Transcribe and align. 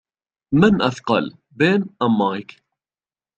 من 0.53 0.81
أثقل 0.81 1.35
بِن 1.51 1.85
أم 2.01 2.17
مايك؟ 2.19 2.51